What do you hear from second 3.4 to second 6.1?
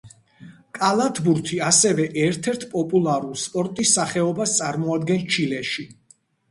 სპორტის სახეობას წარმოადგენს ჩილეში.